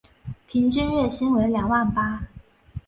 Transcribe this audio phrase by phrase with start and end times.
[0.47, 2.23] 平均月薪为两万八